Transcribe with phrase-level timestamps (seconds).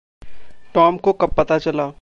[0.73, 1.89] Tom को कब पता चला?